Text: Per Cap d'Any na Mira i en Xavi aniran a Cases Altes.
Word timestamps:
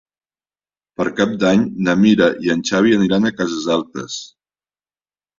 Per 0.99 1.05
Cap 1.17 1.33
d'Any 1.43 1.65
na 1.87 1.93
Mira 2.03 2.29
i 2.45 2.51
en 2.53 2.63
Xavi 2.69 2.95
aniran 2.95 3.27
a 3.27 3.33
Cases 3.41 3.67
Altes. 3.77 4.17